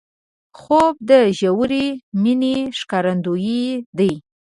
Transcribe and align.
خوب 0.59 0.95
د 1.09 1.11
ژورې 1.39 1.85
مینې 2.21 2.55
ښکارندوی 2.79 3.63
دی 3.97 4.13